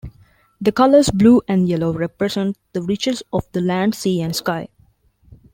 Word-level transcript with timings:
The 0.59 0.71
colours 0.71 1.11
blue 1.11 1.43
and 1.47 1.69
yellow 1.69 1.93
represent 1.93 2.57
the 2.73 2.81
riches 2.81 3.21
of 3.31 3.45
the 3.51 3.61
land, 3.61 3.93
sea 3.93 4.19
and 4.19 4.35
sky. 4.35 4.67